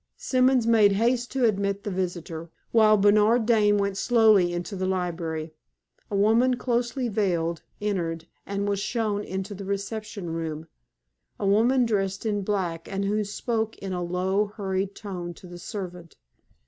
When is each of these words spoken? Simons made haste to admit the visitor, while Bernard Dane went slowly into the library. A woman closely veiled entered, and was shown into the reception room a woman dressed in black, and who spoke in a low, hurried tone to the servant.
Simons 0.17 0.65
made 0.65 0.93
haste 0.93 1.29
to 1.31 1.45
admit 1.45 1.83
the 1.83 1.91
visitor, 1.91 2.49
while 2.71 2.97
Bernard 2.97 3.45
Dane 3.45 3.77
went 3.77 3.97
slowly 3.97 4.51
into 4.51 4.75
the 4.75 4.87
library. 4.87 5.53
A 6.09 6.15
woman 6.15 6.55
closely 6.57 7.07
veiled 7.07 7.61
entered, 7.79 8.25
and 8.43 8.67
was 8.67 8.79
shown 8.79 9.23
into 9.23 9.53
the 9.53 9.63
reception 9.63 10.31
room 10.33 10.67
a 11.39 11.45
woman 11.45 11.85
dressed 11.85 12.25
in 12.25 12.41
black, 12.41 12.91
and 12.91 13.05
who 13.05 13.23
spoke 13.23 13.77
in 13.77 13.93
a 13.93 14.01
low, 14.03 14.47
hurried 14.47 14.95
tone 14.95 15.35
to 15.35 15.45
the 15.45 15.59
servant. 15.59 16.15